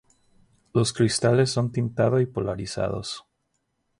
[0.73, 3.23] Los cristales son tintado y polarizados.